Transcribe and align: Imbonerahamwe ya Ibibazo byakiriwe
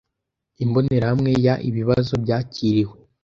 Imbonerahamwe 0.63 1.31
ya 1.45 1.55
Ibibazo 1.69 2.13
byakiriwe 2.23 2.95